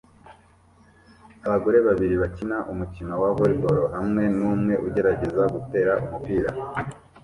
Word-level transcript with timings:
Abagore 1.45 1.77
babiri 1.87 2.15
bakina 2.23 2.57
umukino 2.71 3.13
wa 3.21 3.29
volley 3.35 3.59
ball 3.61 3.79
hamwe 3.97 4.23
numwe 4.37 4.73
ugerageza 4.87 5.43
gutera 5.53 5.93
umupira 6.05 6.49